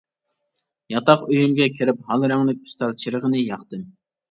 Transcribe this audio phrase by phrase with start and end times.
[0.93, 3.89] ياتاق ئۆيۈمگە كىرىپ ھال رەڭلىك ئۈستەل چىرىغىنى ياقتىم.